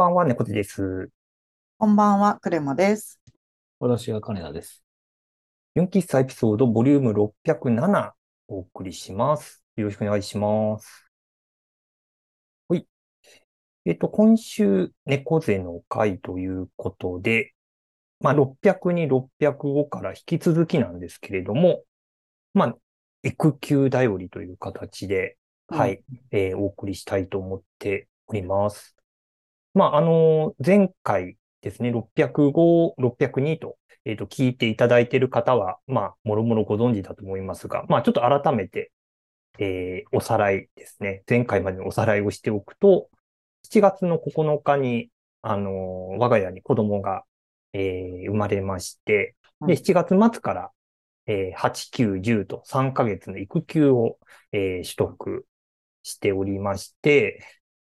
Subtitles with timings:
[0.00, 1.10] ばんは、猫背です。
[1.76, 3.20] こんばんは、クレマです。
[3.78, 4.82] 私が金田です。
[5.74, 8.12] 純喫茶エピソードボリューム607
[8.48, 9.62] お送りします。
[9.76, 11.06] よろしくお願いします。
[12.68, 12.86] はい。
[13.84, 17.52] えっと、今週、猫背の回ということで、
[18.20, 21.82] まあ、600に605から引き続きなんですけれども、
[22.54, 22.76] まあ、
[23.22, 25.36] 育休だよりという形で、
[25.68, 28.96] はい、えーお送りしたいと思っております。
[29.74, 38.92] まあ、あの前回ですね、605、602と、えっと、聞いていただいている方は、まあ、もろもろご存知だと思いますが、まあ、ちょっと改めて、
[39.60, 41.22] えーおさらいですね。
[41.28, 43.10] 前回までのおさらいをしておくと、
[43.64, 45.10] 7月の9日に、
[45.42, 47.24] あの我が家に子供が、
[47.74, 49.36] えー生まれまして、
[49.66, 50.72] で、うん7月末から、
[51.26, 54.18] えー8、9、10と3ヶ月の育休を、
[54.52, 55.46] えー取得
[56.02, 57.44] しておりまして、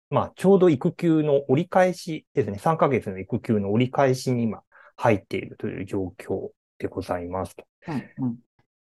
[0.10, 2.58] まあ、ちょうど育休の折り返しですね。
[2.60, 4.62] 3ヶ月の育休の折り返しに今
[4.96, 7.66] 入っているという状況でございますと。
[7.88, 8.36] うんうん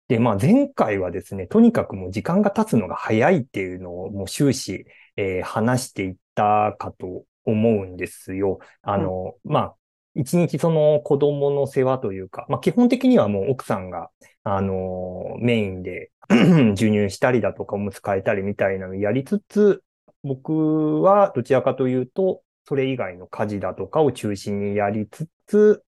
[0.10, 8.60] で、まあ、前回はですね、とにかくもう時間が経つのが早いっていうのをもう終始、えー話していったかと思うんですよ。
[8.82, 9.76] あの、まあ、
[10.16, 14.10] 一日その子供の世話というか、まあ、基本的にはもう奥さんが、
[14.44, 19.84] あの、メインで 授乳したりだとかおむつ替えたりみたいなのをやりつつ、
[20.24, 25.84] 僕はどちらかというと、それ以外の家事だとかを中心にやりつつ、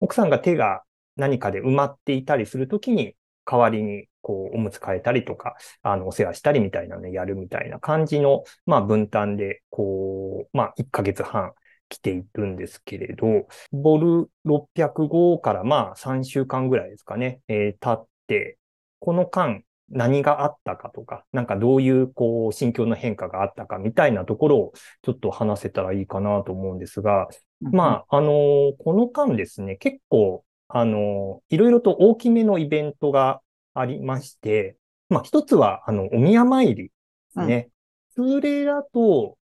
[0.00, 0.82] 奥さんが手が
[1.16, 11.52] 何かで埋まっていたりするときに、代わりに、こう、おむつ替えたりとか、あの、お世話したりみたいなね、やるみたいな感じの、まあ、分担で、こう、まあ、1ヶ月半
[11.90, 18.58] 来ているんですけれど、ボル605からまあ、3週間ぐらいですかね、えー経って、
[19.00, 24.72] この間、何があったかとか、なんかどういう、こう、心境の変化があったかみたいなところを、
[25.02, 27.28] ちょっと話せたらいいかなと思うんですが、
[27.70, 33.40] まあ、あのーこの間ですね、結構、あのーいろいろと大きめのイベントが
[33.74, 34.76] ありまして、
[35.08, 36.90] まあ、一つは、あの、お宮参りで
[37.30, 37.70] すね。
[38.14, 39.38] 通例だと、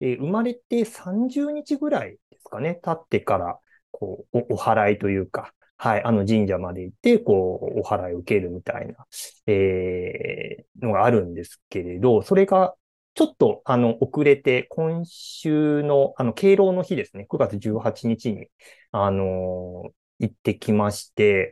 [0.00, 3.58] えー生まれて30日ぐらいですかね、経ってから、
[3.90, 5.52] こう、お、お祓いというか、
[5.84, 9.06] はい、あの神社まで行って、こう、お祓いを受けるみたいな、
[9.46, 12.74] えーのがあるんですけれど、それが、
[13.14, 18.48] ちょっと、あの、遅れて、今週の、あの、敬老の日ですね、9月18日に、
[18.92, 19.90] あの
[20.20, 21.50] 行ってきまして、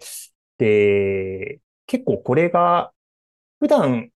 [0.58, 2.92] で、結構これが、
[3.60, 4.10] 普段、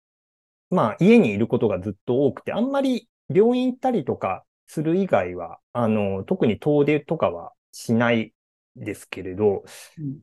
[0.70, 8.35] まあ、家にいることがずっと多くて、あんまり病院行ったりとかする以外は、あの、特に遠出とかはしない
[8.76, 9.64] ですけれど、
[9.98, 10.20] うん。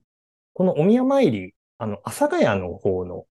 [0.54, 3.26] このお宮参り、あの、阿佐ヶ谷の方の、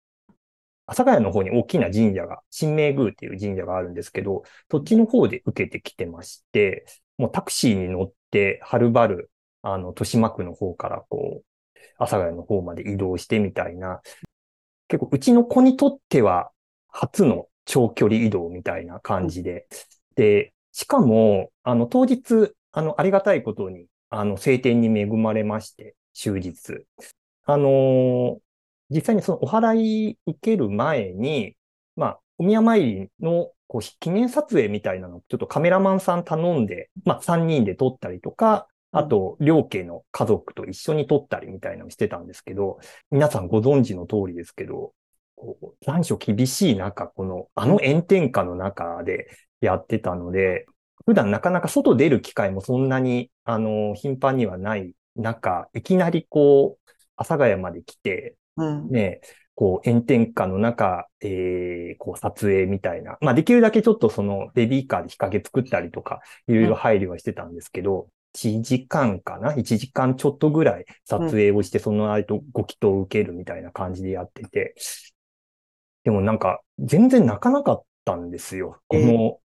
[0.87, 6.87] 阿佐ヶ谷の方に大きな神社が、神明宮っていう神社があるんですけど、そっちの方で受けてきてまして、
[7.19, 9.31] もうタクシーに乗って、はるばる、
[9.63, 11.45] あの、豊島区の方からこう、
[11.99, 14.01] 阿佐ヶ谷の方まで移動してみたいな、
[14.89, 16.51] 結構うちの子にとっては
[16.89, 19.67] 初の長距離移動みたいな感じで、
[20.17, 26.85] で、しかも、あの、当日、あの、ありがたいことに、あの、晴天に恵まれまして、終日。
[27.45, 28.41] あのー
[28.93, 31.57] 実際にそのお祓い受ける前に、
[31.97, 42.81] まあ、お宮参りのこう記念撮影みたいなのをちょっとカメラマンさん頼んで、まあ、3人で撮ったりとか、あと、両家の家族と一緒に撮ったりみたいなのをしてたんですけど、
[43.13, 44.93] 皆さんご存知の通りですけど、
[45.87, 49.29] 残暑厳しい中、この、あの炎天下の中で
[49.61, 50.67] やってたので、
[51.07, 59.21] 普段なかなか外出る機会もそんなに、あの、頻繁にはない中、いきなりこう、阿佐ヶ谷まで来て、うんね、
[59.55, 63.19] こう、炎天下の中、えー、こう、撮影みたいな。
[63.21, 74.75] まあ、できるだけちょっとその、ベビーカーで日陰作ったりとか、いろいろ配慮はしてたんですけど、1時間かな ?1 時間ちょっとぐらい撮影をして、その間ご祈祷を受けるみたいな感じでやってて、
[76.05, 78.81] でもなんか、全然泣かなかったんですよ。
[78.89, 79.41] この、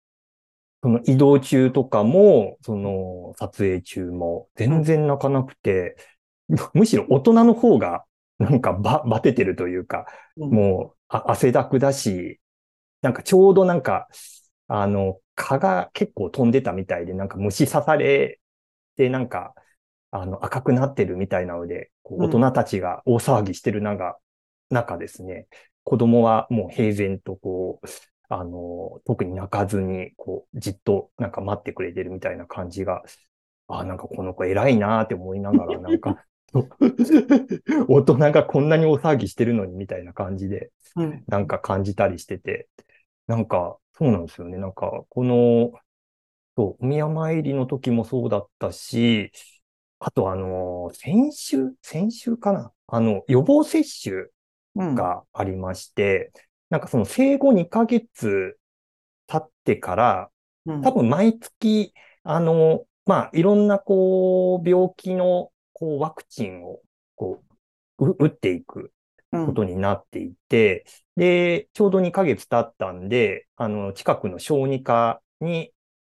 [0.84, 5.96] その移動中とかも、その撮影中も、全然泣かなくて、
[6.74, 8.04] むしろ大人の方が、
[8.38, 10.04] なんかば、バテてるというか、
[10.36, 10.50] うん。
[10.50, 12.38] もう、あ汗だくだし、
[13.00, 14.08] なんかちょうどなんか、
[14.68, 18.38] あの、蚊が結構飛んでたみたいで、なんか虫刺され
[18.96, 19.54] て、なんか、
[20.10, 22.26] あの、赤くなってるみたいなので、こううん。
[22.26, 24.18] 大人たちが大騒ぎしてる中、
[24.68, 25.46] 中ですね、
[25.82, 27.86] 子供はもう平然とこう、
[28.28, 33.02] あの、特に泣かずに、こう、じっとなんか待ってくれてるみたいな感じが、
[33.68, 36.24] あ、なんかこの子偉いなーって思いながら、なんか、
[37.88, 42.68] 大人がこんなに大騒ぎしてるのにみたいな感じで、うんなんか感じたりしてて、
[43.26, 44.58] なんか、そうなんですよね。
[44.58, 45.72] なんか、この、
[46.56, 49.32] そう、お宮参りの時もそうだったし、
[49.98, 52.72] あとあの、先週、先週かな？
[52.88, 54.26] あの、予防接種
[54.76, 54.94] うん。
[54.94, 56.32] がありまして、
[56.70, 58.58] なんかその生後2ヶ月
[59.26, 60.30] 経ってから、
[60.66, 60.82] うん。
[60.82, 66.80] 多分毎月、あの、まあ、いろんなこう、病気のこう、ワクチンを
[67.16, 67.42] こ
[67.98, 68.92] う、う打っていく
[69.32, 69.46] うん。
[69.46, 70.84] ことになっていて、
[71.16, 75.72] で、ちょうど2ヶ月経ったんで、あの、近くの小児科に、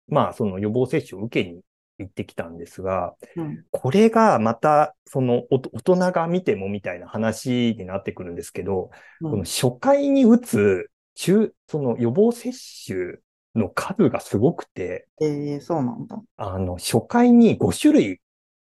[0.08, 1.62] まあ、その予防接種を受けに
[2.00, 8.90] 行ってきたんですが、うんこれがまた、その、お大人が見てもみたいな話になってくるんですけど、
[9.22, 12.52] うんこの初回に打つ、中、その予防接
[12.86, 13.18] 種
[13.56, 16.22] の数がすごくて、えー、そうなんだ。
[16.38, 18.22] あの、初回に5種類、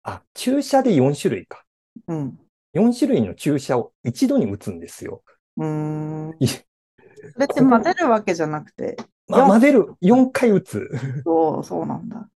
[0.04, 1.64] あ、注射で4種類か。
[2.08, 2.40] うん。
[2.74, 5.24] 4種類の注射を一度に打つんですよ。
[5.58, 6.36] うーん。
[6.40, 8.98] いそれって混ぜるわけじゃなくて、
[9.28, 10.90] ま四混ぜる、4回打つ。
[11.24, 12.30] そう、そうなんだ。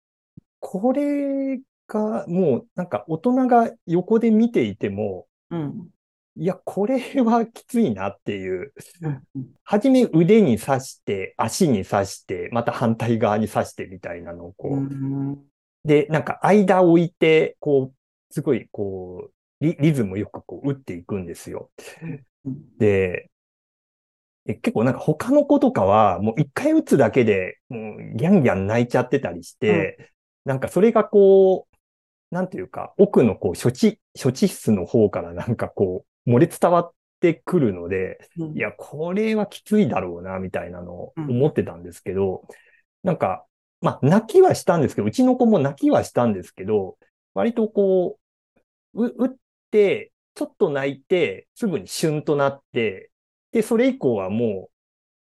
[0.67, 5.89] これが、もう、なんか大人が横で見ていても、うん。
[6.37, 8.73] いや、これはきついなっていう。
[9.01, 9.23] うん
[9.63, 15.37] はじめ腕に刺して、足に刺して、また反対側に刺してみたいなのをこう、うん。
[15.83, 19.31] で、なんか間を置いて、こう、すごい、こう、
[19.63, 21.69] リリズムよくこう打っていくんですよ。
[22.45, 23.29] うんで、
[24.47, 30.13] え結構なんか他の子とかは、もう一回打つだけで、もうギャンギャン泣いちゃってたりして、
[30.45, 31.75] なんかそれがこう、
[32.35, 38.53] なんていうか、奥のこう、処置、処置室の方から なんかこう、漏れ伝わってくるので、うん。
[38.53, 42.47] いや、これはきついだろうな、みたいなのをうん思ってたんですけど、
[43.03, 43.45] なんか、
[43.81, 46.97] まあ、泣きはしたんですけど、うちの子も泣きはしたんですけど、
[47.33, 48.19] 割とこ
[48.93, 49.29] う、う、打っ
[49.71, 53.11] て、ちょっと泣いて、すぐにシュンとなって、
[53.51, 54.69] で、それ以降はも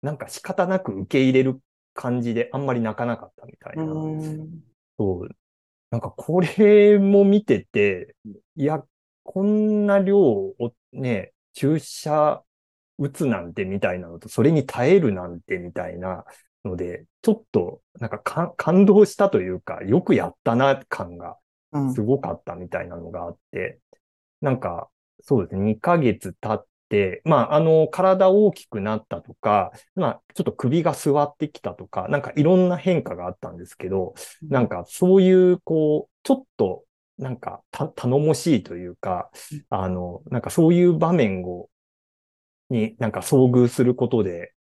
[0.02, 1.60] う、なんか仕方なく受け入れる
[1.94, 3.84] 感じで、あんまり泣かなかったみたいな。
[5.02, 5.20] うん。
[5.20, 5.28] そう。
[5.90, 8.16] なんかこれも見てて、
[8.56, 8.84] いや、
[9.24, 12.44] こんな量をね、注射
[12.98, 16.24] 打つなんてみたいなのと、それに耐えるなんてみたいな
[16.64, 21.38] ので、ちょっとなんかか感動したというか、よくやったな感が
[21.72, 23.80] うんすごかったみたいなのがあって、
[24.40, 24.90] なんか、
[25.22, 26.71] そうですね、2ヶ月経って、
[27.24, 36.84] まあ、あの、体大きくなったとか、まあ、ちょっと首が座ってきたとか、なんかいろんな変化があったんですけど、なんかそういう、こう、ちょっと、
[37.18, 39.30] なんかた頼もしいというか、
[39.70, 41.68] あの、なんかそういう場面を、
[42.70, 44.52] になんか遭遇することで、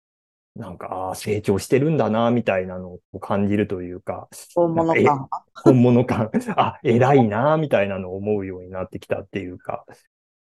[0.55, 5.29] なんか、ああ、成長してるんだな、みたいなのを感じるというか、本物感。
[5.63, 9.85] 本物感、 あ、偉いな、みたいなのを思うようになってきたっていうか、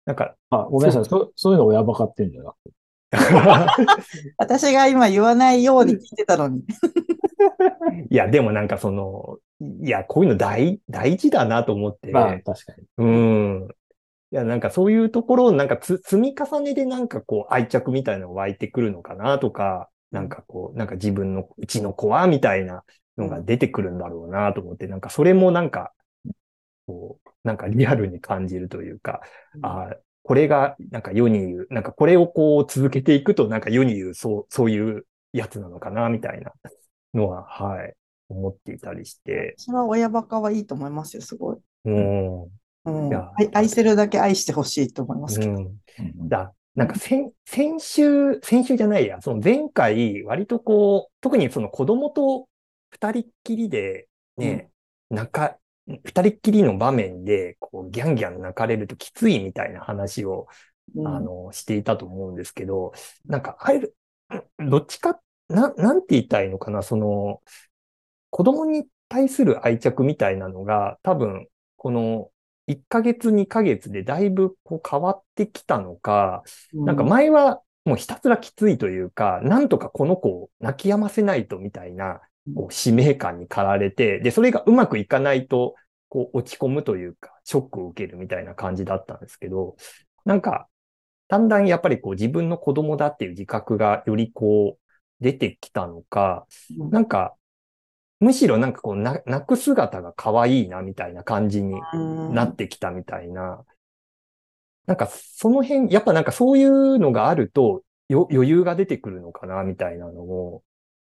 [0.06, 1.06] なんか、あ、ごめんなさい。
[1.06, 2.71] そそういうの親バカってんじゃなくて。
[4.38, 6.62] 私が今言わないように聞いてたのに。
[8.09, 9.38] いや、でもなんかその、
[9.83, 12.88] いや、こういうの大、大事だなと思って、まあ、確かに。
[12.98, 13.68] うん。
[14.31, 22.83] いや、なんかそういうところをなんかつ積み重ねでなんかこう愛着みたいなのが湧いてくるのかなとか、なんかこう、なんか自分のうちの子はみたいな
[23.18, 25.94] のが出てくるんだろうなと思って、なんかそれもなんか、
[26.87, 29.21] こう、なんかリアルに感じるというか、
[29.62, 36.52] あーこれがなんか世に言う、なんかこれをこう続けていくとなんか世に言う、そう、そういうやつなのかなみたいな
[37.14, 37.95] のは、はい、
[38.30, 41.57] 思っていたりして、私は親バカはいいと思いますよ、すごい。
[41.86, 42.44] うん。
[42.44, 43.16] うん。
[43.36, 45.52] 愛愛せるだけ愛してほしいと思いますけど。
[45.54, 45.57] うん。
[45.66, 46.30] うん。
[46.30, 52.48] だ、なんか先、先週、先週じゃないや、その前回、割とこう、特にその子供と
[52.92, 54.07] 二人っきりで、
[54.38, 54.69] ね、
[55.10, 55.57] 泣か、
[55.88, 60.47] 二人っきりの場面で、こう、ギャンギャン泣かれるときついみたいな話を、
[60.95, 61.07] うん。
[61.07, 62.94] あの、していたと思うんですけど、
[63.26, 63.95] なんか、ある、
[64.59, 65.19] どっちか、
[65.50, 67.42] な、なんて言いたいのかな、その、
[68.30, 71.47] 子供に対する愛着みたいなのが、多分、
[71.78, 72.31] この、
[72.68, 82.21] 1ヶ月、2ヶ月でだいぶこう変わってきたのか、なんか前はもうひたすらきついというか、なんとかこの子を泣き止ませないとみたいな、
[82.56, 85.76] こう使命感に駆られて、で、それがうまくいかないと、
[86.10, 89.76] こう落ち込むというか、ショックを受けるみたいな感じだったんですけど、
[90.26, 90.68] なんか、
[91.28, 96.45] だんだんやっぱりこう自分の子供だっていう自覚がよりこう出てきたのか、
[96.78, 97.36] うんなんか、
[98.19, 103.64] むしろなんかこうな泣く姿が可愛いなみたいな感じにうんなってきたみたいな。
[104.86, 110.64] なんかその辺、やっぱなんかそういうのがあるとよ余裕が出てくるのかなみたいなのを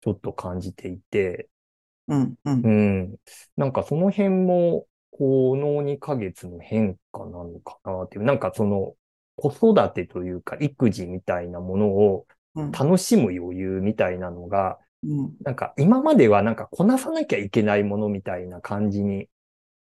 [0.04, 1.48] ちょっと感じていて、
[2.08, 2.70] うんうんう
[3.04, 3.16] ん。
[3.56, 8.94] なんかその辺も、この2ヶ月の変化なのかなっていう、なんかその
[9.36, 15.32] 子育てというか育児みたいなものをうん楽しむ余裕みたいなのが、うん。
[15.42, 19.28] なんか今まではなんかこなさなきゃいけないものみたいな感じに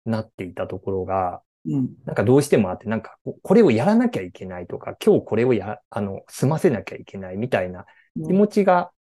[0.06, 1.90] なっていたところが、うん。
[2.06, 8.92] なんかどうしてもあって、なんかここれをやらなきゃいけないとか、今日これをや、あの、済ませなきゃいけないみたいな気持ちが、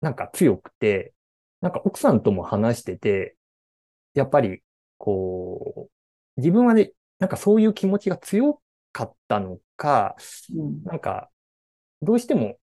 [0.00, 1.12] なんか強くて、
[1.60, 3.36] なんか奥さんとも話してて、
[4.14, 4.62] やっぱり、
[4.98, 5.88] こ
[6.36, 8.60] う、自分はね、なんかそういう気持ちが強
[8.92, 10.16] かったのか、
[10.54, 10.82] うん。
[10.84, 11.30] なんか、
[12.02, 12.56] どうしても、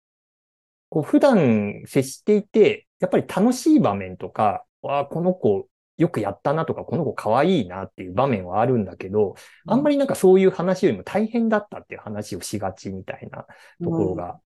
[0.88, 9.34] こう、普段接していて、やっぱり楽しい場面とか、わあ、この子よくやったなとか、この子可愛いなっていう場面はあるんだけど、
[9.66, 13.46] あんまりなんかそういう話よりも大変だったっていう話をしがちみたいな
[13.82, 14.38] ところが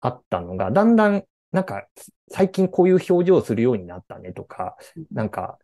[0.00, 1.86] あったのが、だんだん、なんか、
[2.30, 4.76] 最近こういう表情をするようになったねとか、
[5.10, 5.58] なんか、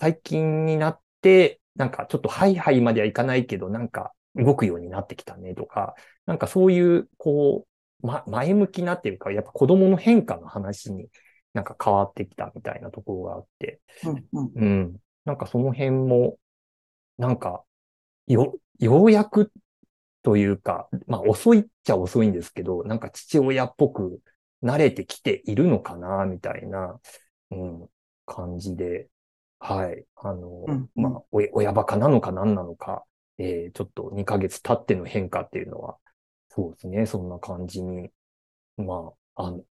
[0.00, 5.94] 最近になって、なんかちょっとハイハイまではいかないけど、なんか動くようになってきたねとか、
[6.26, 7.66] なんかそういう、こ
[8.02, 11.08] う、ま、前向きなっていうか、やっぱ子供の変化の話に
[11.54, 14.26] なんか変わってきたみたいなところがあって、うん。
[14.32, 14.52] うん。
[14.54, 14.96] うん。
[15.24, 16.38] なんかその辺も、
[17.18, 17.64] なんか、
[18.26, 19.52] よ、ようやく
[20.22, 24.20] というか、まあ遅いっちゃ遅いんですけど、なんか父親っぽく
[24.62, 27.00] 慣れてきているのかな、みたいな、
[27.50, 27.90] うん、
[28.26, 29.08] 感じで、
[29.58, 30.04] はい。
[30.16, 33.04] あの、うんまあ、お親バカなのか何なのか、
[33.38, 35.98] えーちょっと2ヶ月経っての変化っていうのは、
[36.48, 38.10] そうですね、そんな感じに、
[38.76, 39.64] まあ、あの、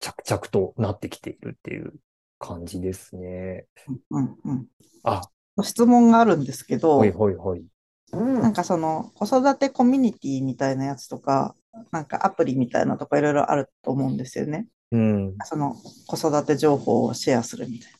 [0.00, 1.94] 着々となってきているっていう
[2.38, 3.66] 感じですね。
[4.10, 4.36] うん。
[4.44, 4.66] うん。
[5.04, 5.22] あ、
[5.62, 7.64] 質問があるんですけどほい、ほいほい。
[8.12, 11.54] なんかその子育てコミュニティみたいなやつとか、
[11.90, 14.66] なんかアプリみたいなとかいろいろあると思うんですよね。
[14.90, 15.74] うん、その
[16.06, 17.92] 子育て情報をシェアするみたい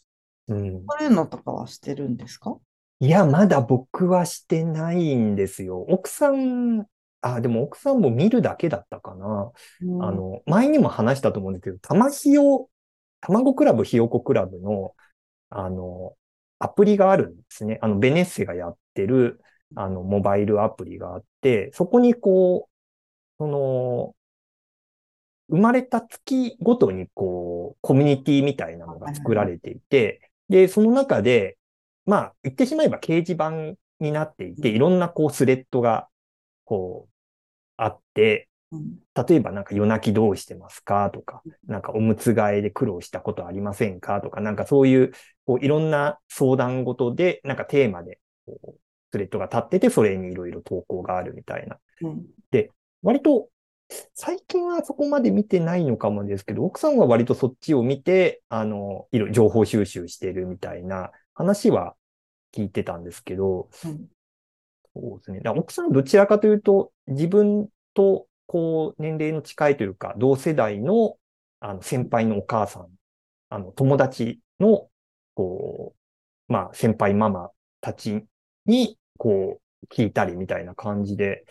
[0.49, 0.57] な。
[0.57, 0.85] うん。
[0.89, 2.57] そういうのとかはしてるんですか？
[3.01, 5.81] いや、まだ僕はしてないんですよ。
[5.89, 6.87] 奥さん、
[7.21, 9.53] あ、でも奥さんも見るだけだったかな。
[10.01, 12.69] あ、の、前にも話したと思うんですけど、たまひよ、
[13.21, 14.95] 卵クラブひよこクラブの、
[15.51, 16.15] あの、
[16.59, 17.79] アプリがあるんですね。
[17.83, 19.41] あの、ベネッセがやってる、
[19.75, 22.72] あの、モバイルアプリがあって、そこにこう、
[23.43, 24.15] その、
[25.49, 31.59] 生まれた月ごとにこう、コミュニティみたいなのが作られていて、で、その中で、
[32.07, 36.07] まあ、言ってしまえば掲示板になっていて、いろんなこうスレッドが、
[36.65, 37.13] こう、
[37.77, 38.99] あって、うん。
[39.27, 41.11] 例えばなんか夜泣きどうしてますか？
[41.11, 44.21] とか、なんかおむつ替えで苦労したことありませんか？
[44.21, 45.13] とか、なんかそういう、
[45.45, 48.75] こういろんな相談事で、なんかテーマで、こう、
[49.11, 51.81] スレッドが立ってて、それにいろいろ投稿があるみたいな。
[52.03, 52.27] うん
[53.03, 53.49] 割と、
[54.15, 61.95] 最近はそこまで見てないのかもですけど、奥さんは割とそっちを見て、あの、いろいろ情報収集してるみたいな話は
[62.53, 64.09] 聞いてたんですけど、うん
[64.95, 65.41] そうですね。
[65.41, 71.17] だ奥さんはどちらかというと、自分と、こう、年齢の近いというか、同世代の、
[71.61, 72.89] あの、先輩のお母さん、
[73.49, 74.91] あの、友達の、
[75.35, 75.95] こ
[76.49, 78.25] う、まあ、先輩ママたち
[78.67, 81.45] に、こう、聞いたりみたいな感じで、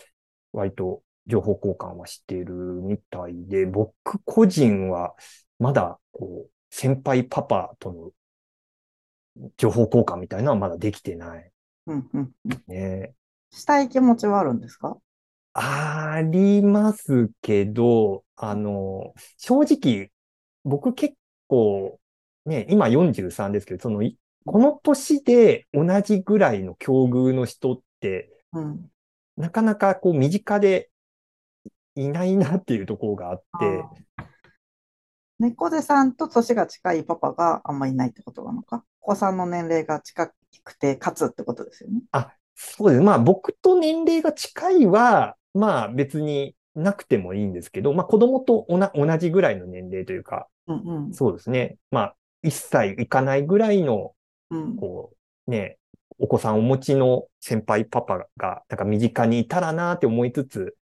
[0.54, 3.94] 割と情報交換はしているみたいで、僕
[4.26, 5.16] 個人は、
[5.60, 8.12] まだ、こう、先輩パパとの
[9.58, 11.52] 情報交換みたいなのはまだできてない
[11.88, 12.32] うんうん
[12.68, 13.14] ね。
[13.52, 14.98] したい気持ちはあるんですか？
[15.54, 20.12] ありますけど、あの、正直、
[20.64, 21.16] 僕結
[21.48, 22.00] 構、
[22.46, 28.90] ね、今43ですけど、その、いこの年で同じぐらいの境遇の人って、うん。
[29.38, 30.91] なかなかこう身近で
[31.96, 33.86] いないなっていうところがあって、
[35.40, 38.84] 猫背さんと年が近いパパがあんまりいないってことなのか？
[39.02, 40.32] お子さんの年齢が近
[40.64, 42.02] くて、かつってことですよね。
[42.12, 43.02] あ、そうです。
[43.02, 51.14] まあ僕と年齢が近いは、まあ別になくてもいいんですけど、まあ子供とおな同じぐらいの年齢というか、うんうん。
[51.14, 51.78] そうですね。
[51.90, 54.14] まあ1歳いかないぐらいの、
[54.52, 54.76] うん。
[54.76, 55.12] こ
[55.48, 55.80] う、ね、
[56.20, 60.76] お子さんお持ちの先輩パパが、なんか身近にいたらなって思いつつ、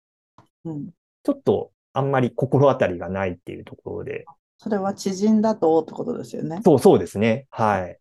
[0.65, 0.89] うん。
[1.27, 4.25] ちょっとあんまり心当たりがないっていうところで、
[4.59, 6.61] それは知人だとってことですよね。
[6.63, 7.47] そうそうですね。
[7.49, 7.99] はい。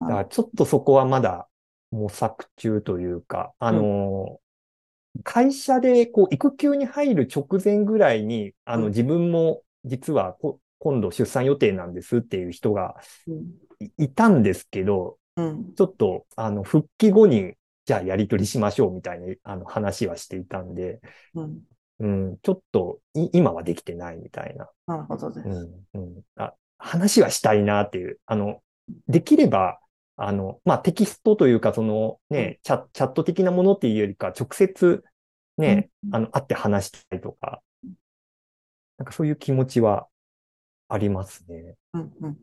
[0.00, 1.48] だかあらちょっとそこはまだ
[1.90, 4.40] 模索中というか、あのー
[5.24, 12.96] 会社でこう育休に入る直前ぐらいに、あのうん自分も実はこ今度出産予定なんですっていう人が
[13.98, 15.74] いたんですけど、うん。
[15.76, 17.54] ちょっとあの復帰後に
[17.84, 21.00] じゃあやり取りしましょうみたいなあの話はしていたんで、
[21.34, 21.62] うん。
[22.00, 24.68] うん、ちょっとい今はできてないみたいな。
[24.86, 25.48] なるほどです。
[25.48, 28.62] うんうん、あ話はしたいなっていう、あの、
[29.06, 29.78] できれば、
[30.16, 35.04] あの、まあ、テキストというか、そのね、チャ、チャット的なものっていうよりか、直接
[35.58, 37.62] ね、うんあの、会って話したいとか、
[38.96, 40.08] なんかそういう気持ちは
[40.88, 41.76] ありますね。
[41.92, 42.38] うんうん。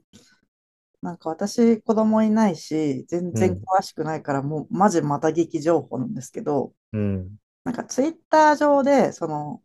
[1.01, 7.29] なんか私、子供いないし、全然うん詳しくないから、もうマジまた聞き情報なんですけど、うん。
[7.67, 9.61] なんかツイッター上で、その、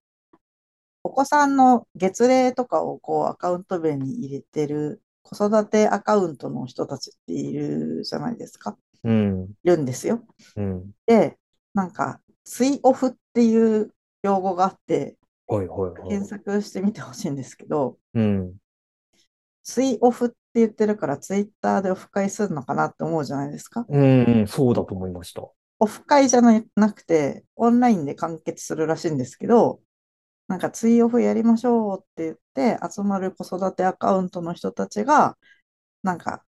[1.05, 8.77] お子さんの月齢とかをこうアカウント名に入れてる子育てアカウントの人たちっているじゃないですか。
[9.05, 9.51] うん。
[9.63, 10.21] いるんですよ。
[10.57, 10.91] うん。
[11.07, 11.39] で、
[11.75, 13.95] なんか、ツイオフっていう
[14.25, 15.17] 用語があって、
[15.47, 16.29] はいはいはい検。
[16.29, 18.55] 索してみてほしいんですけど、うん。
[19.63, 23.87] ツイオフって言ってるからツイッターでオフ会するのかなって思うじゃないですか。
[23.89, 25.49] うん、そうだと思いました。
[25.83, 29.81] オフ会じゃななくて、オンラインで完結するらしいんですけど、
[30.47, 35.37] なんかツイオフやりましょうって言って、集まる子育てアカウントの人たちが、
[36.05, 36.45] なんか、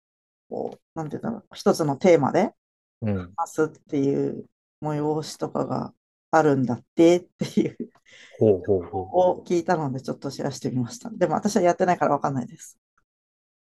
[0.48, 2.54] こう、なんていうんだろう、一つのテーマで
[3.02, 3.34] うん。
[3.36, 4.46] 話すっていう
[4.82, 5.92] 催しとかが
[6.30, 7.76] あるんだってっていう
[8.38, 8.98] ほうほうほ
[9.32, 11.10] を聞いたので、ちょっとシェアしてみました。
[11.10, 12.78] でも私はやってないからわかんないです。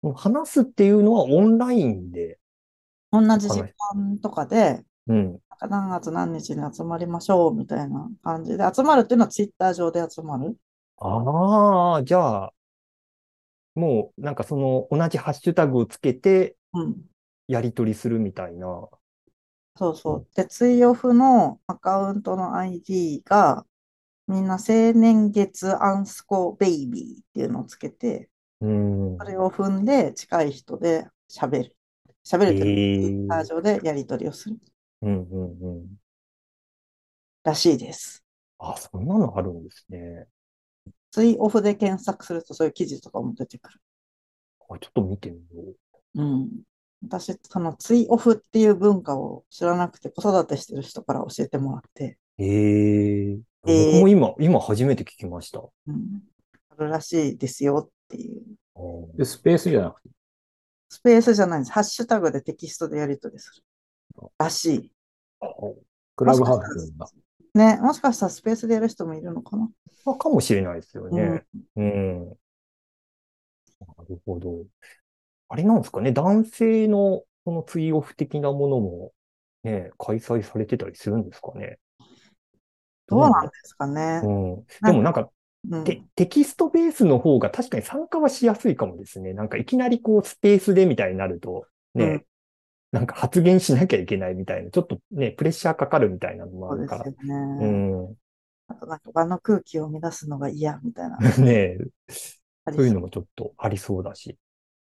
[0.04, 0.14] う。
[0.14, 2.38] 話すっていうのはオンラインで。
[3.12, 5.40] 同じ時間とかで、うん。
[5.62, 10.56] 何月何日に集まりましょうみたいな感じで、集まるっていうのはツイッター上で集まる？
[10.98, 12.54] ああ、じゃあ、
[13.76, 16.96] もうなんかその同じハッシュタグをつけてうん。
[17.48, 18.68] やり取りするみたいな。
[19.78, 20.28] そうそう。
[20.36, 23.66] で、ツイオフのアカウントの ID が、
[24.28, 29.24] みんな青年月アンスコベイビーっていうのをつけて、うんそ。
[29.24, 31.78] れを踏んで近い人で喋る。
[32.26, 34.58] 喋るっていうのはツイッター上でやり取りをする
[35.02, 35.98] うんうんうん。
[37.44, 38.24] らしいです。
[38.60, 40.28] あ、そんなのあるんですね。
[41.12, 43.80] ツイオフで検索するとそういう記事とかも出てくる。
[44.70, 45.64] あ、ちょっと見てみよ
[46.16, 46.22] う。
[46.22, 46.50] うん。
[47.04, 55.62] 私、そのツイオフっていう文化を知らなくて子育てしてる人から教えてもらって、えええー僕も今、今初めて聞きました。
[55.88, 56.24] うん、
[56.70, 58.44] あるらしいですよっていう。
[59.18, 60.10] で、スペースじゃなくて、
[60.90, 61.72] スペースじゃないんです。
[61.72, 63.64] ハッシュタグでテキストでやり取りする。
[64.38, 64.92] らしい。
[66.16, 67.08] クラブハウスだ。
[67.54, 69.70] ね、もしかしたらスペースでやる人もいるのかな。
[70.06, 71.44] あかもしれないですようんね。
[71.76, 72.30] うん。
[72.30, 72.36] な
[74.10, 74.66] るほど。
[75.50, 76.12] あれなんですかね。
[76.12, 79.12] 男性のこのツイオフ的なものも
[79.64, 81.80] ね、開催されてたりするんですかね。
[83.08, 84.22] どうなんですかね。
[84.24, 84.30] う
[84.62, 84.66] ん。
[84.86, 85.30] でもなんか
[85.70, 85.84] うん。
[85.84, 89.34] テ、テキストベースの方が確かに参加はしやすいかもですね。
[89.34, 92.26] なんかいきなりこうスペースでみたいになると、ね、うん
[92.92, 97.04] なんか発言しなきゃいけないみたいな、ちょっとね、プレッシャーかかるみたいなのもあそうるから。
[97.04, 97.66] ですよね。
[97.66, 97.68] う
[98.12, 98.16] ん。
[98.70, 101.18] あとなんか場の空気を乱すのが嫌みたいな。
[101.38, 101.78] ね
[102.66, 104.38] ありそういうのもちょっとありそうだし。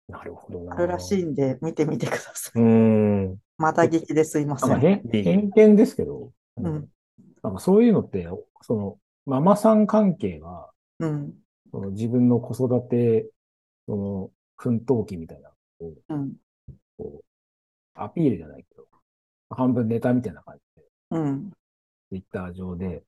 [0.09, 0.75] なるほどな。
[0.75, 2.61] あるらしいんで、見てみてください。
[2.61, 3.37] うん。
[3.59, 5.01] また聞きですいませなんかん。
[5.03, 6.89] 偏偏見ですけど、うん。
[7.43, 8.27] なんかそういうのって、
[8.63, 10.71] その、ママさん関係は、
[11.01, 11.35] うん。
[11.71, 13.29] その自分の子育て、
[13.87, 15.51] その、奮闘期みたいな、
[16.09, 16.37] うん。
[16.97, 17.25] こう、
[18.03, 18.87] アピールじゃないけど、
[19.51, 21.51] 半分ネタみたいな感じで、うん。
[22.11, 23.03] ツイッター上で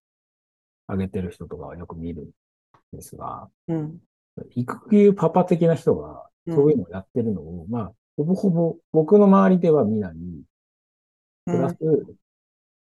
[0.88, 2.30] 上げてる人とかはよく見るん
[2.92, 4.00] ですが、うん。
[4.54, 10.14] 育休パパ的な人が、そういうのをやってるのを、まあ、ほぼほぼ僕の周りでは見ない。
[11.46, 11.76] プラス、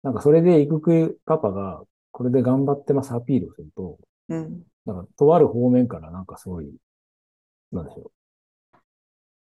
[0.04, 3.98] なんかそれで育休パパが、これで頑張ってますアピールをすると、
[4.30, 4.64] うん。
[4.86, 6.72] なんか、とある方面からなんかすごい、
[7.72, 8.12] なんでしょ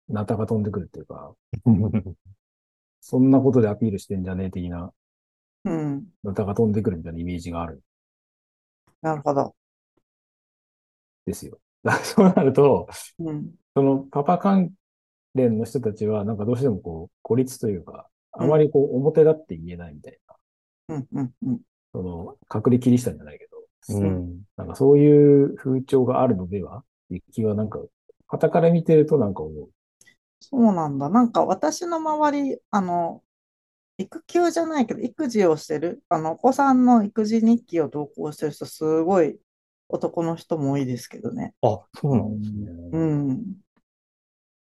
[0.09, 0.13] う。
[0.13, 1.33] ナタが飛んでくるっていうか、
[3.01, 4.91] そんなことでアピールしてんじゃねえ的な、
[5.65, 6.05] うん。
[6.23, 7.79] ナタが飛んでくるみたいなイメージがあるん
[9.01, 9.55] なるほど。
[11.25, 11.59] ですよ。
[12.03, 12.87] そうなると、
[13.19, 13.51] うん。
[13.75, 14.71] そのパパ関
[15.35, 20.19] 連の人たちは、なんかどうしてもこう、孤立というか、あまりこう、表立って言えないみたい
[20.87, 21.07] な、うん。
[21.13, 21.33] うん。
[21.43, 21.61] うん。
[21.93, 23.57] その、隔離キリシタンじゃないけど、
[23.99, 24.41] うん。
[24.57, 26.79] なんかそういう風潮があるのでは？
[26.79, 27.79] っていう気はなんか、
[28.27, 29.69] 傍から見てるとなんか思う。
[30.39, 31.09] そうなんだ。
[31.09, 33.23] なんか私の周り、あの、
[33.97, 39.37] 育休じゃないけど、育児をしてる、あの、お子さんの育児日記を投稿してる人、すごい
[39.89, 41.53] 男の人も多いですけどね。
[41.61, 42.67] あ、そうなんですね。
[42.93, 43.43] うん。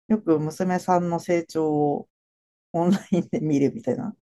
[0.08, 2.08] よく娘さんの成長を
[2.74, 4.16] オンラインで見るみたいな、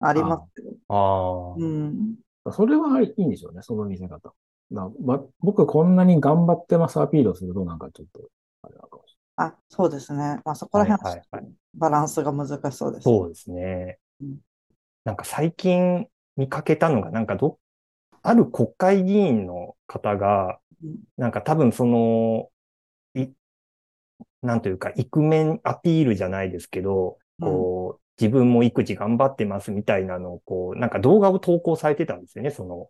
[0.00, 0.70] ありますけど。
[0.88, 1.54] ああ。
[1.56, 2.16] うん。
[2.52, 4.32] それはいいんでしょうね、その見せ方。
[4.70, 8.28] なま、僕こんなに頑張ってますアピールをするとなんかちょっと、
[8.62, 8.93] あれなのかもし
[9.36, 10.40] あ、そうですね。
[10.44, 13.04] まあそこら辺ははいはいはいバランスが難しそうです。
[13.04, 14.38] そうですねうん。
[15.04, 17.58] なんか最近見かけたのが、なんかど、
[18.22, 22.50] ある国会議員の方が、うんなんか多分その、
[23.14, 23.28] い、
[24.42, 32.88] なんというか、イクメンアピールじゃないですけど、こう、自分も育児頑張ってますみたいなのを、こう、なんか動画を投稿されてたんですよね、その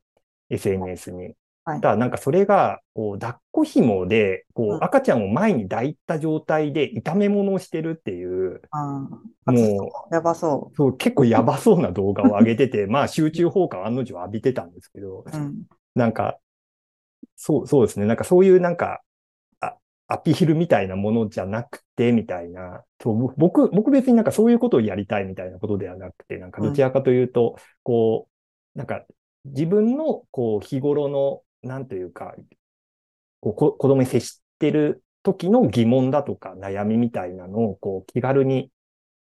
[0.50, 1.34] SNS に。
[1.64, 9.08] はいただなんかそれが、こう、抱っこ紐で、こう赤ちゃんを前に抱いた状態で炒め物をしてるっていう、あ
[9.46, 15.24] あ、もう、やばそそう、結構やばそうな動画を上げてて、 まあ集中砲火案の定浴びてたんですけど、う。
[15.32, 15.62] うん。
[15.94, 16.38] なんか、
[17.36, 18.06] そう、そうですね。
[18.06, 19.00] なんかそういうなんか、
[19.60, 22.84] あアピールみたいなものじゃなくて、みたいな。
[23.02, 28.28] そう僕、僕別になんかそういうことをやりたいみたいなことではなくて、なんかどちらかというと、こ
[28.74, 29.04] う、なんか
[29.44, 32.34] 自分のこう日頃の、なんというか、
[33.40, 38.70] こうこ子供に接してる時の疑問だとか悩みみたいなのをこう気軽に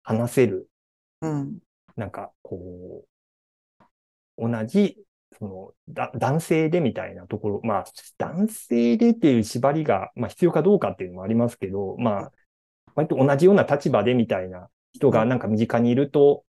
[0.03, 0.69] 話せる
[1.25, 1.59] うん。
[1.97, 3.05] なんか、こ
[4.39, 4.99] う、同じ、
[5.39, 7.85] その、だ、男性でみたいなところ、まあ、
[8.19, 12.33] 男性でっていう縛りが、まあ、必要かどうかっていうのもありますけど、まあ、
[12.95, 16.45] 割と同じような立場でみたいな人がなんか身近にいると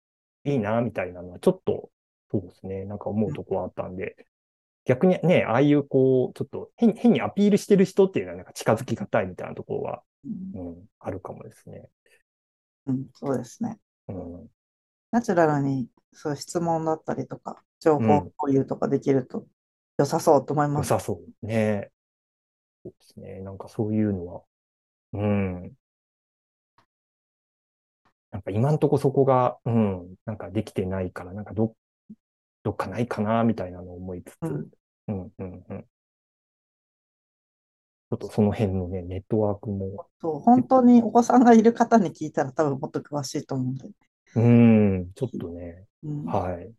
[0.45, 1.89] いいな、みたいなのは、ちょっと、
[2.31, 4.15] そうですね、なんか思うところあったんで、
[4.85, 10.03] 逆にね、ああいうこう、ちょっと変変にアピールしてる人っていうのはなんか近づきがたいみたいなところは、
[10.53, 11.87] うんうん、あるかもですね。
[12.87, 13.77] うん、そうですね。
[14.07, 14.47] うん、
[15.11, 19.45] ナチュラルに、そう質問だったりとか、情報共有とかできると
[19.97, 20.91] 良さそうと思います。
[20.91, 21.91] 良さそうね。
[22.83, 23.39] そうですね。
[23.41, 24.41] なんかそういうのは、
[25.13, 25.73] うん。
[28.31, 31.75] なんか今んとこそこが、うん、なんかできてないから、なんかど、
[32.63, 34.71] どっかないかな、みたいなのを思いつつ、うん
[35.07, 35.81] うん、うん、うん。
[35.81, 43.89] ちょっとその辺のね、ネットワークも、そう、本当にお子さんがいる方に聞いたら多分もっと詳しいと思うんで。
[44.35, 46.73] うん、ちょっとね、うん、はい。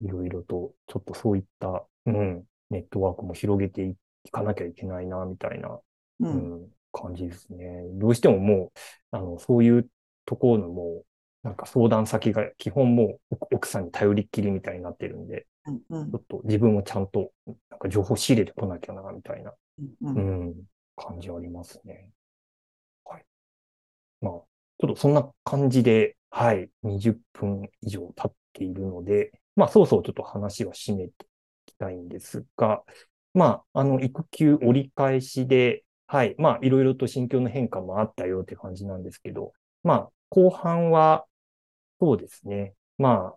[0.00, 5.80] いろいろと、ちょっとそういった、うん、ネットワークも広げていかなきゃいけないな、みたいな、
[6.20, 6.22] う。
[6.28, 7.84] うんん、感じですね。
[7.94, 8.72] どうしてもも
[9.12, 9.88] う、あの、そういう
[10.24, 11.06] ところのもう、
[11.42, 15.80] なんか相談先が基本もう奥奥さんに頼りっきりみたいになってるんで、うん。
[15.90, 17.32] うんちょっと自分もちゃんと、
[17.70, 19.52] なんか情報仕入れてこなきゃな、みたいな、
[20.02, 20.20] うんう。
[20.50, 20.54] ん、
[20.96, 22.10] 感じありますね。
[23.04, 23.24] はい。
[24.20, 31.26] まあ、ちょっとそんな感じで、はい、20分以上経っているので、まあ、そうそうちょっと話は締めて
[31.66, 32.82] いきたいんですが、
[33.34, 41.26] まあ、あの、育休折り返しで、はい、まあ、いろいろと心境の変化もあったよって感じなんですけど、まあ、後半は、
[42.00, 42.74] そうですね。
[42.96, 43.34] ま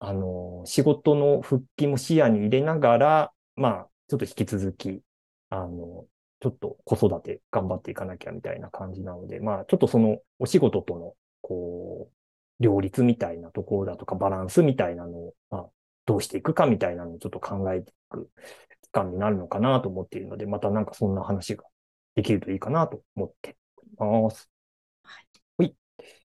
[0.00, 5.02] あ、あの、仕事の復帰も視野に入れながら、まあ、ちょっと引き続き、
[5.50, 6.06] あの、
[6.40, 15.70] ちょっと子育て頑張っていかなきゃみたいな感じなので、まあ、ちょっとそのお仕事との、こう、両立みたいなところだとか、バランスみたいなのを、まあ、
[16.06, 18.30] どうしていくかみたいなのをちょっと考えていく
[18.82, 21.64] 期間になるのかなと思っているので、またなんかそんな話が
[22.16, 23.56] できるといいかなと思って
[23.98, 24.51] おります。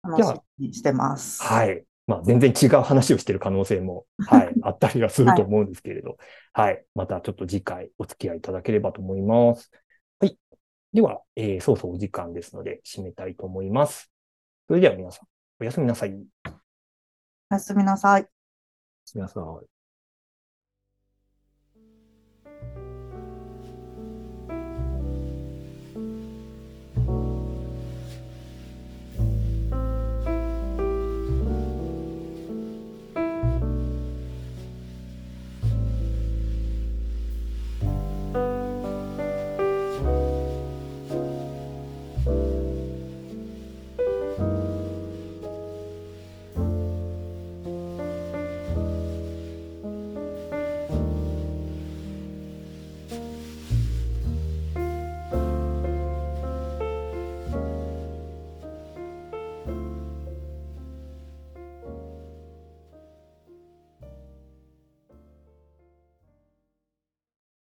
[0.04, 1.42] 楽してます。
[1.44, 1.84] はい。
[2.08, 6.18] まあ、全然違う話をしてる可能性も、 はい、あったりはすると思うんですけれど、
[6.54, 6.86] はい。
[6.94, 9.72] またちょっと次回お付き合いいただければと思います。
[10.20, 10.38] はい。
[10.94, 14.12] では、えー、そうそうお時間ですので、締めたいと思います。
[14.68, 15.28] それでは皆さん、
[15.60, 16.14] おやすみなさい。
[17.52, 18.28] おやすみなさい。
[19.14, 19.75] 皆さん。